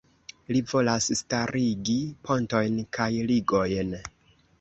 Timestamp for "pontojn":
2.29-2.79